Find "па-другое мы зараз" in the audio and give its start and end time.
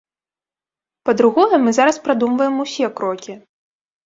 1.09-2.01